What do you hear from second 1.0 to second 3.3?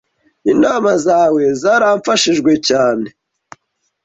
zawe zarafashijwe cyane.